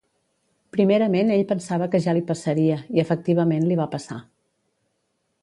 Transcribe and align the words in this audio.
Primerament 0.77 1.29
ell 1.35 1.43
pensava 1.51 1.89
que 1.97 2.01
ja 2.07 2.15
li 2.19 2.23
passaria 2.31 2.79
i 2.97 3.05
efectivament 3.05 3.69
li 3.73 3.79
va 3.83 3.89
passar. 3.95 4.19